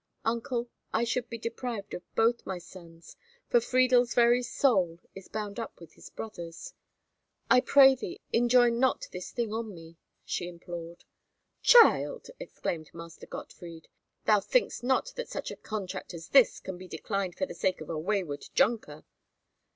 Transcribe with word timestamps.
Uncle, 0.25 0.67
I 0.91 1.03
should 1.03 1.29
be 1.29 1.37
deprived 1.37 1.93
of 1.93 2.01
both 2.15 2.43
my 2.43 2.57
sons, 2.57 3.15
for 3.51 3.61
Friedel's 3.61 4.15
very 4.15 4.41
soul 4.41 4.97
is 5.13 5.27
bound 5.27 5.59
up 5.59 5.79
with 5.79 5.93
his 5.93 6.09
brother's. 6.09 6.73
I 7.51 7.61
pray 7.61 7.93
thee 7.93 8.19
enjoin 8.33 8.79
not 8.79 9.07
this 9.11 9.29
thing 9.29 9.53
on 9.53 9.75
me," 9.75 9.97
she 10.25 10.47
implored. 10.47 11.05
"Child!" 11.61 12.31
exclaimed 12.39 12.89
Master 12.95 13.27
Gottfried, 13.27 13.89
"thou 14.25 14.39
thinkst 14.39 14.81
not 14.81 15.13
that 15.17 15.29
such 15.29 15.51
a 15.51 15.55
contract 15.55 16.15
as 16.15 16.29
this 16.29 16.59
can 16.59 16.79
be 16.79 16.87
declined 16.87 17.35
for 17.35 17.45
the 17.45 17.53
sake 17.53 17.79
of 17.79 17.91
a 17.91 17.99
wayward 17.99 18.45
Junker!" 18.55 19.05